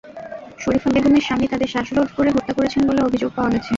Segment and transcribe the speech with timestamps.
[0.59, 3.69] শরিফা বেগমের স্বামী তাদের শ্বাসরোধ করে হত্যা করেছেন বলে অভিযোগ পাওয়া গেছে।